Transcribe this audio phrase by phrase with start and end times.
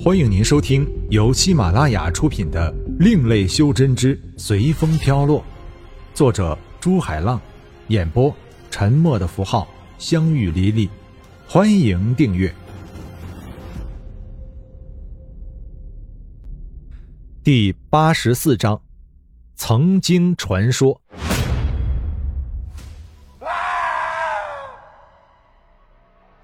[0.00, 5.40] 欢迎您收听由喜马拉雅出品的《另类修真之随风飘落》，
[6.14, 7.40] 作者朱海浪，
[7.88, 8.32] 演播
[8.70, 9.66] 沉默的符号、
[9.98, 10.88] 相遇离离。
[11.48, 12.54] 欢迎订阅。
[17.42, 18.80] 第八十四章，
[19.56, 21.00] 曾经传说。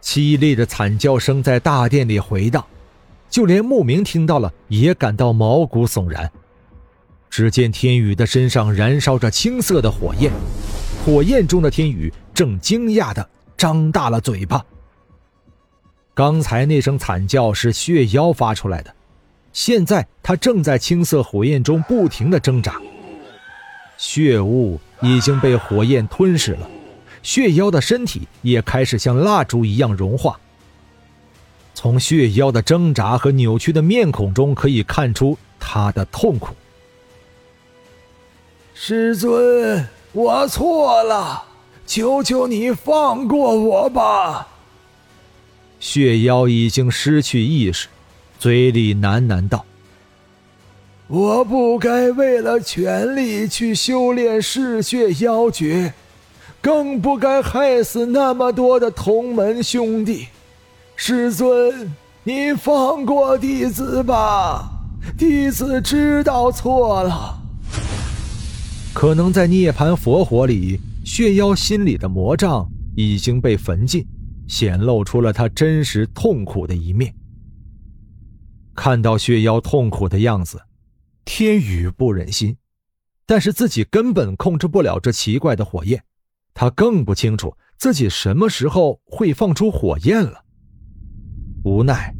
[0.03, 2.65] 凄厉的惨叫声在大殿里回荡。
[3.35, 6.31] 就连牧明听到了，也感到毛骨悚然。
[7.29, 10.31] 只见天宇的身上燃烧着青色的火焰，
[11.05, 14.65] 火焰中的天宇正惊讶的张大了嘴巴。
[16.15, 18.95] 刚才那声惨叫是血妖发出来的，
[19.53, 22.81] 现在他正在青色火焰中不停的挣扎。
[23.99, 26.71] 血雾已经被火焰吞噬了，
[27.21, 30.39] 血妖的身体也开始像蜡烛一样融化。
[31.75, 36.55] 从血妖的挣扎和扭曲的面孔中可以看出他的痛苦。
[38.75, 41.45] 师尊，我错了，
[41.85, 44.49] 求求你放过我吧。
[45.81, 47.89] 血妖已经失去意识，
[48.39, 49.65] 嘴里喃喃道
[51.09, 55.93] ：“我不该为了权力去修炼嗜血妖诀，
[56.63, 60.29] 更不该害死那么多的同门兄弟。”
[60.97, 61.93] 师尊，
[62.23, 64.71] 你放过弟子吧，
[65.19, 67.41] 弟子知道错了。
[68.95, 72.67] 可能在涅槃佛火里，血妖心里的魔障
[72.97, 74.07] 已经被焚尽，
[74.47, 77.13] 显露出了他真实痛苦的一面。
[78.75, 80.63] 看到血妖痛苦的样子，
[81.25, 82.57] 天宇不忍心，
[83.27, 86.03] 但是自己根本控制不了这奇怪的火焰，
[86.55, 90.44] 他更不清楚自己什么时候会放出火焰了。
[91.65, 92.15] 无奈，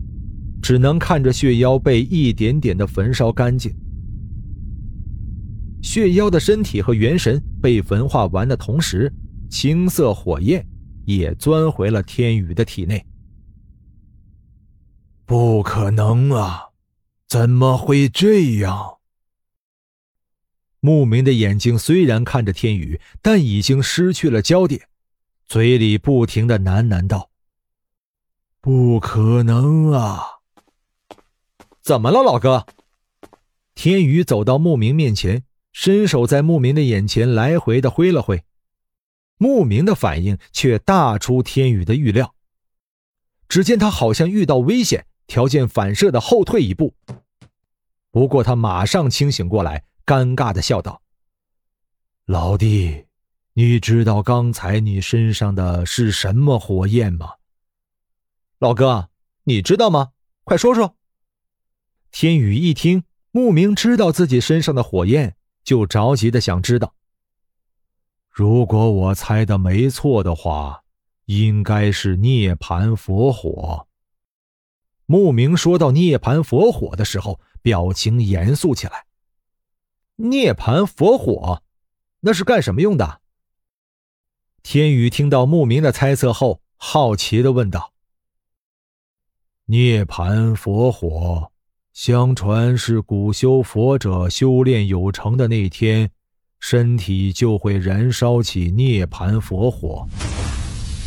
[0.61, 3.75] 只能看着血妖被一点点的焚烧干净。
[5.83, 9.13] 血妖的身体和元神被焚化完的同时，
[9.51, 10.67] 青色火焰
[11.05, 13.05] 也钻回了天宇的体内。
[15.27, 16.71] 不可能啊！
[17.29, 18.99] 怎么会这样？
[20.81, 24.89] 牧民的眼睛虽然看着天宇，但已经失去了焦点，
[25.47, 27.31] 嘴里不停的喃喃道。
[28.65, 30.39] 不可能啊！
[31.83, 32.65] 怎么了，老哥？
[33.75, 38.43] 天宇走到牧民面前，伸手在牧民的眼前来回的挥了挥。
[39.37, 42.35] 牧民的反应却大出天宇的预料。
[43.51, 46.95] 只见他好像遇到危险，条件反射的后退一步。
[48.11, 51.03] 不过他马上清醒过来，尴尬的笑道
[52.25, 53.05] ：“老弟，
[53.53, 57.29] 你知道刚才你身上的是什么火焰吗？”
[58.65, 59.11] 老哥，
[59.43, 60.13] 你知道吗？
[60.43, 60.97] 快说说。
[62.11, 66.95] 天宇一听，牧名知道自己身上的火焰，就着急的想知道。
[68.31, 70.83] 如果我猜的没错的话，
[71.27, 73.87] 应该是涅槃佛火。
[75.05, 79.05] 牧名说到涅槃佛火的时候，表情严肃起来。
[80.17, 81.63] 涅槃佛火，
[82.21, 83.21] 那是干什么用的？
[84.63, 87.93] 天宇听到牧名的猜测后，好奇的问道。
[89.67, 91.51] 涅槃佛火，
[91.95, 96.11] 相传是古修佛者修炼有成的那天，
[96.61, 100.07] 身体就会燃烧起涅槃佛火，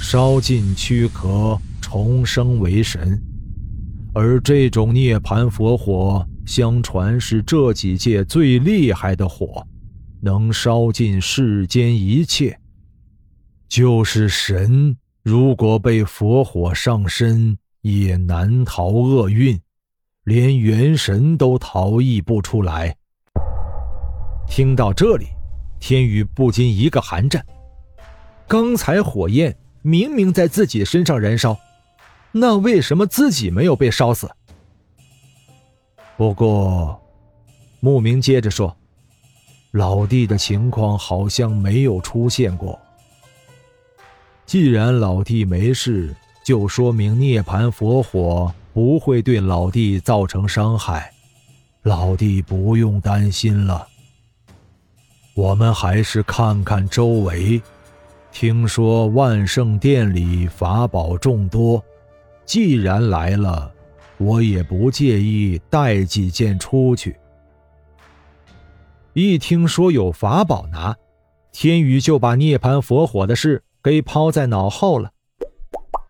[0.02, 3.22] 烧尽躯壳，重生为神。
[4.12, 9.64] 而这种涅槃佛火，相传是这几界最厉害的火，
[10.20, 12.60] 能烧尽世间一切。
[13.70, 17.56] 就是神，如果被佛火上身。
[17.88, 19.58] 也难逃厄运，
[20.26, 22.94] 连元神都逃逸不出来。
[24.46, 25.28] 听到这里，
[25.80, 27.46] 天宇不禁一个寒战。
[28.46, 31.58] 刚才火焰明明在自己身上燃烧，
[32.34, 34.30] 那为什么自己没有被烧死？
[36.18, 37.02] 不过，
[37.80, 38.76] 牧名接着说
[39.72, 42.78] ：“老弟的情况好像没有出现过。
[44.46, 46.14] 既然老弟没事。”
[46.48, 51.12] 就说明涅槃佛火不会对老弟造成伤害，
[51.84, 53.86] 老弟不用担心了。
[55.36, 57.62] 我们还是看看周围，
[58.32, 61.84] 听说万圣殿里法宝众多，
[62.46, 63.70] 既然来了，
[64.16, 67.18] 我也不介意带几件出去。
[69.12, 70.96] 一听说有法宝拿，
[71.52, 75.12] 天宇就把涅槃佛火的事给抛在脑后了。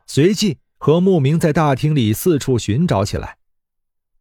[0.07, 3.37] 随即和牧名在大厅里四处寻找起来。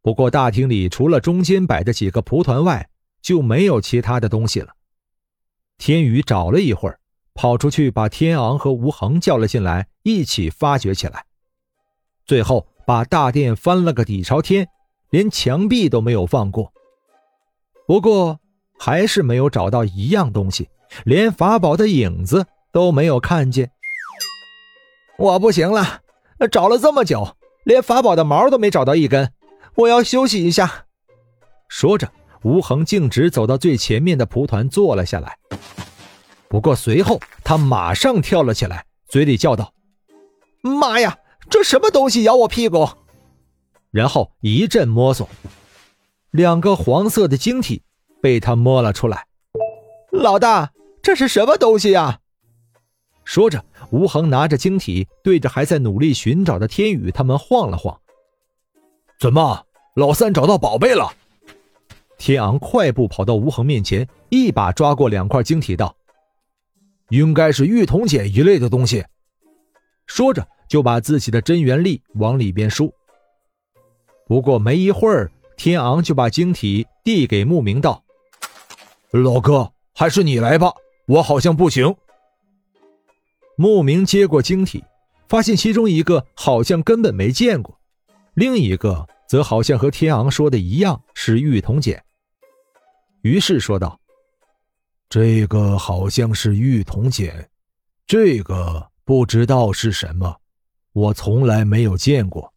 [0.01, 2.89] 不过大厅里除了中间摆的几个蒲团外，
[3.21, 4.73] 就没有其他的东西了。
[5.77, 6.99] 天宇找了一会儿，
[7.33, 11.25] 跑出去把天昂和吴恒叫了进来，一起发掘起来。
[12.25, 14.67] 最后把大殿翻了个底朝天，
[15.09, 16.73] 连墙壁都没有放过。
[17.85, 18.39] 不过
[18.77, 20.69] 还是没有找到一样东西，
[21.05, 23.71] 连法宝的影子都没有看见。
[25.17, 26.01] 我不行了，
[26.51, 29.31] 找了这么久，连法宝的毛都没找到一根，
[29.75, 30.85] 我要休息一下。
[31.67, 32.11] 说着。
[32.43, 35.37] 吴恒径直走到最前面的蒲团坐了下来，
[36.47, 39.73] 不过随后他马上跳了起来，嘴里叫道
[40.61, 41.17] ：“妈呀，
[41.49, 42.87] 这什么东西咬我屁股？”
[43.91, 45.27] 然后一阵摸索，
[46.29, 47.81] 两个黄色的晶体
[48.21, 49.25] 被他摸了出来。
[50.11, 50.71] 老大，
[51.01, 52.19] 这是什么东西呀？
[53.27, 57.99] 说着，吴恒拿着晶体对着还在努力寻找的天宇他们晃了晃
[59.19, 59.65] ：“怎么，
[59.95, 61.11] 老三找到宝贝了？”
[62.17, 65.93] 天昂快步跑到吴恒面前，一把抓过两块晶体，道
[67.11, 69.03] ：“应该是玉铜简一类的东西。”
[70.07, 72.93] 说着就把自己的真元力往里边输。
[74.25, 78.01] 不过没一会儿，天昂就把晶体递给牧明，道
[79.11, 80.71] ：“老哥，还是你来吧，
[81.07, 81.93] 我好像不行。”
[83.59, 84.83] 牧名接过晶体，
[85.27, 87.75] 发现其中一个好像根本没见过，
[88.35, 92.03] 另一个则好像和天昂说的一样是玉铜简。
[93.23, 93.99] 于是说道
[95.09, 97.49] ：“这个好像是玉铜简，
[98.05, 100.37] 这个不知道是什么，
[100.93, 102.53] 我从来没有见过。”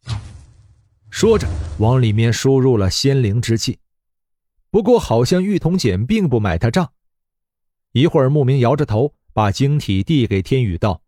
[1.09, 1.47] 说着
[1.79, 3.79] 往里面输入了仙灵之气。
[4.69, 6.91] 不过好像玉铜简并不买他账。
[7.91, 11.01] 一会儿，牧名摇着头把晶体递给天宇，道：“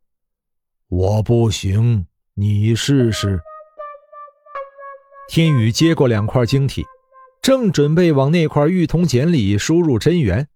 [0.90, 2.06] 我不行，
[2.36, 3.42] 你试试。”
[5.30, 6.84] 天宇接过两块晶体。
[7.42, 10.48] 正准备往那块玉铜简里输入真元，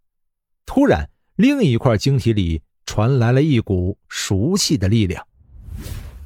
[0.65, 5.27] 突然，另一块晶体里传来了一股熟悉的力量，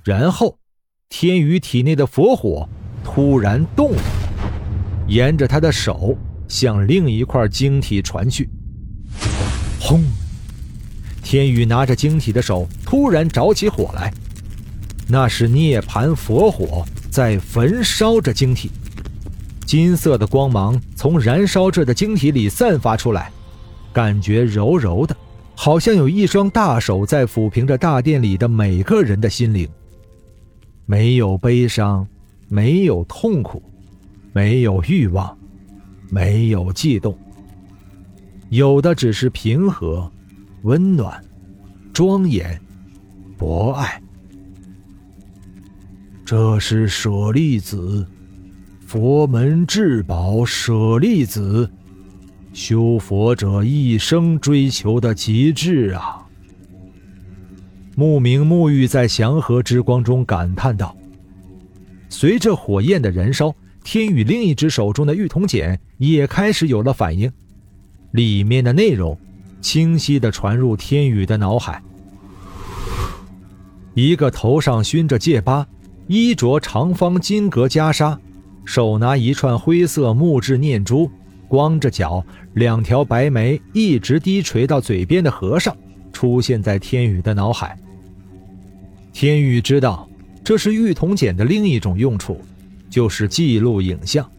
[0.04, 0.60] 然后，
[1.10, 2.70] 天宇体内的佛火
[3.04, 4.04] 突然动了，
[5.08, 6.16] 沿着他的手
[6.48, 8.48] 向另一块晶体传去。
[9.80, 10.04] 轰！
[11.24, 14.14] 天宇拿着晶体的手突然着起火来，
[15.08, 18.70] 那是涅槃佛火在焚烧着晶体。
[19.66, 23.32] 金色的光芒从燃烧着的晶体里散发出来，
[23.94, 25.16] 感觉柔柔的，
[25.56, 29.70] 好像有一双大手在抚平着大殿里的每个人的心灵。
[30.86, 32.06] 没有悲伤，
[32.50, 33.64] 没有痛苦，
[34.34, 35.38] 没有欲望，
[36.10, 37.18] 没有悸动，
[38.50, 40.12] 有的只是平和、
[40.64, 41.24] 温暖、
[41.94, 42.60] 庄严、
[43.38, 44.02] 博爱。
[46.26, 48.06] 这是舍利子。
[48.86, 51.72] 佛门至宝舍利子，
[52.52, 56.28] 修佛者一生追求的极致啊！
[57.96, 60.94] 牧名沐浴在祥和之光中，感叹道
[62.10, 67.32] ：“随着火焰的燃烧，天宇另一只手中的玉铜简也开始有了反应，
[68.12, 69.18] 里面的内容
[69.62, 71.82] 清晰地传入天宇的脑海。
[73.94, 75.66] 一个头上熏着戒疤，
[76.08, 78.18] 衣着长方金格袈裟。”
[78.64, 81.10] 手拿一串灰色木质念珠，
[81.48, 85.76] 光着脚，两条白眉一直低垂到嘴边的和尚
[86.14, 87.76] 出现在天宇的脑海。
[89.12, 90.08] 天宇知道
[90.44, 92.40] 这是玉铜简的另一种用处，
[92.88, 94.30] 就是记录影像。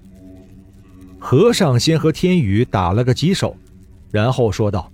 [1.18, 3.56] 和尚先和天宇打了个几手，
[4.12, 4.90] 然后说道：“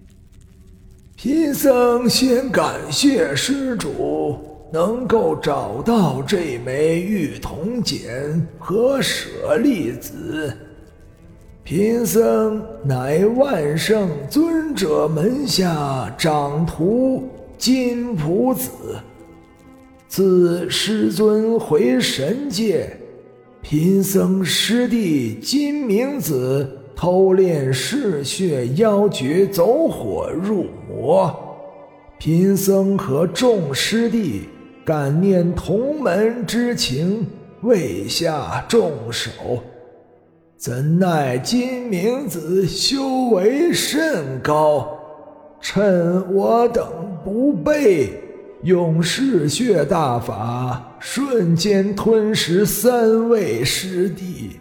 [1.20, 4.38] 贫僧先感谢施主。”
[4.70, 10.54] 能够找到这枚玉铜简和舍利子，
[11.64, 18.70] 贫僧乃万圣尊者门下掌徒金普子。
[20.06, 22.94] 自师尊回神界，
[23.62, 31.32] 贫僧师弟金明子偷练嗜血妖诀走火入魔，
[32.18, 34.48] 贫僧和众师弟。
[34.84, 37.24] 感念同门之情，
[37.60, 39.30] 未下重手。
[40.56, 44.88] 怎奈金明子修为甚高，
[45.60, 46.84] 趁我等
[47.22, 48.10] 不备，
[48.64, 54.58] 用嗜血大法瞬间吞食三位师弟，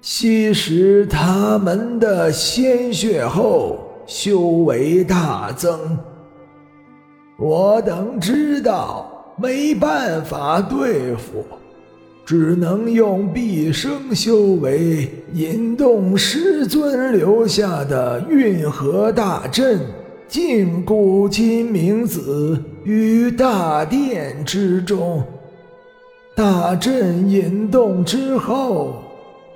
[0.00, 5.98] 吸食他们的鲜血后，修为大增。
[7.38, 9.14] 我等知道。
[9.40, 11.46] 没办法对付，
[12.26, 19.78] 只能用毕生修为引动师尊留下的运河大阵，
[20.26, 25.22] 禁锢金明子于大殿之中。
[26.34, 29.04] 大阵引动之后，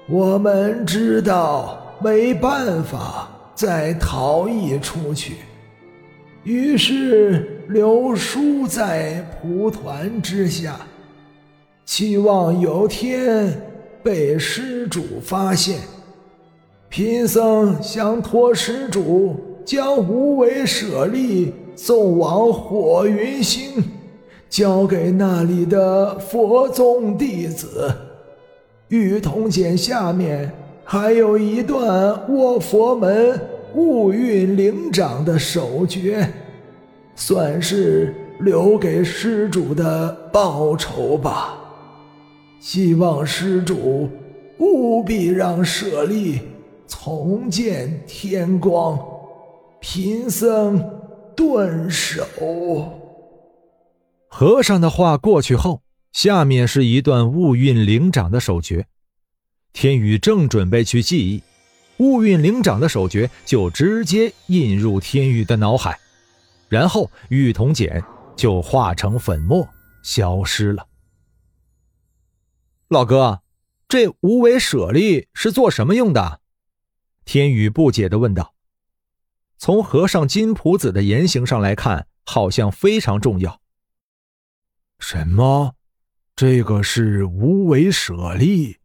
[0.08, 5.36] 我们知道没办法再逃逸出去，
[6.42, 10.76] 于是留书在蒲团之下。
[11.84, 13.62] 期望有天
[14.02, 15.78] 被施主发现，
[16.88, 23.82] 贫僧想托施主将无为舍利送往火云星，
[24.48, 27.94] 交给那里的佛宗弟子。
[28.92, 30.52] 玉铜简下面
[30.84, 33.40] 还有一段卧佛门
[33.74, 36.30] 雾韵灵掌的手诀，
[37.14, 41.58] 算是留给施主的报酬吧。
[42.60, 44.10] 希望施主
[44.58, 46.40] 务必让舍利
[46.86, 48.98] 重见天光，
[49.80, 50.78] 贫僧
[51.34, 52.22] 顿首。
[54.28, 55.80] 和尚的话过去后，
[56.12, 58.86] 下面是一段雾韵灵掌的手诀。
[59.72, 61.42] 天宇正准备去记忆，
[61.96, 65.98] 雾韵灵掌的手诀就直接印入天宇的脑海，
[66.68, 68.04] 然后玉铜简
[68.36, 69.66] 就化成粉末
[70.02, 70.86] 消失了。
[72.88, 73.42] 老哥，
[73.88, 76.42] 这无为舍利是做什么用的？
[77.24, 78.54] 天宇不解的问道。
[79.56, 83.62] 从和尚金普子的言行上来看，好像非常重要。
[84.98, 85.76] 什么？
[86.44, 88.76] 这个是无为舍利？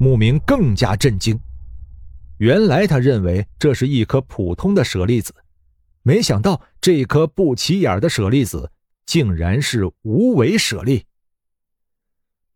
[0.00, 1.38] 牧明更加震惊。
[2.38, 5.34] 原来他认为这是一颗普通的舍利子，
[6.02, 8.72] 没想到这颗不起眼的舍利子
[9.04, 11.04] 竟然是无为舍利。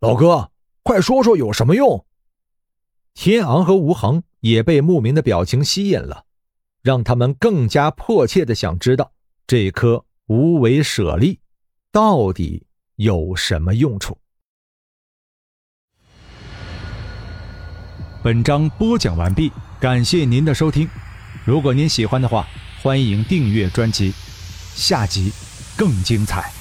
[0.00, 0.50] 老哥，
[0.82, 2.06] 快说说有什么用？
[3.12, 6.24] 天昂和吴恒也被牧民的表情吸引了，
[6.80, 9.12] 让他们更加迫切的想知道
[9.46, 11.38] 这颗无为舍利
[11.92, 12.64] 到底
[12.98, 14.18] 有什么用处。
[18.24, 20.88] 本章播讲完毕，感谢您的收听。
[21.44, 22.44] 如果您喜欢的话，
[22.82, 24.12] 欢迎订阅专辑，
[24.74, 25.32] 下集
[25.76, 26.57] 更精彩。